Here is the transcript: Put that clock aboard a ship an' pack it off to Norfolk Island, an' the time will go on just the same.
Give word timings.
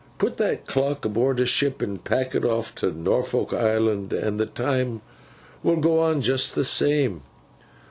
Put 0.17 0.37
that 0.37 0.65
clock 0.65 1.05
aboard 1.05 1.39
a 1.41 1.45
ship 1.45 1.79
an' 1.83 1.99
pack 1.99 2.33
it 2.33 2.43
off 2.43 2.73
to 2.77 2.89
Norfolk 2.91 3.53
Island, 3.53 4.11
an' 4.13 4.37
the 4.37 4.47
time 4.47 5.01
will 5.61 5.75
go 5.75 5.99
on 5.99 6.21
just 6.21 6.55
the 6.55 6.65
same. 6.65 7.21